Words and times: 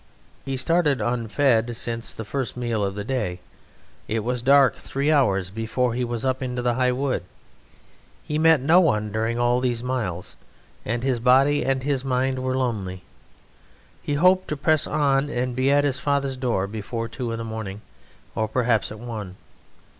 He 0.45 0.57
started 0.57 0.99
unfed 0.99 1.77
since 1.77 2.11
the 2.11 2.25
first 2.25 2.57
meal 2.57 2.83
of 2.83 2.95
the 2.95 3.03
day; 3.03 3.39
it 4.07 4.23
was 4.23 4.41
dark 4.41 4.75
three 4.77 5.11
hours 5.11 5.51
before 5.51 5.93
he 5.93 6.03
was 6.03 6.25
up 6.25 6.41
into 6.41 6.63
the 6.63 6.73
high 6.73 6.91
wood. 6.91 7.21
He 8.23 8.39
met 8.39 8.61
no 8.61 8.79
one 8.79 9.11
during 9.11 9.37
all 9.37 9.59
these 9.59 9.83
miles, 9.83 10.35
and 10.85 11.03
his 11.03 11.19
body 11.19 11.63
and 11.63 11.83
his 11.83 12.03
mind 12.03 12.39
were 12.39 12.57
lonely; 12.57 13.03
he 14.01 14.15
hoped 14.15 14.47
to 14.47 14.57
press 14.57 14.87
on 14.87 15.29
and 15.29 15.55
be 15.55 15.69
at 15.69 15.83
his 15.83 15.99
father's 15.99 16.35
door 16.35 16.65
before 16.65 17.07
two 17.07 17.31
in 17.31 17.37
the 17.37 17.43
morning 17.43 17.81
or 18.33 18.47
perhaps 18.47 18.91
at 18.91 18.97
one. 18.99 19.35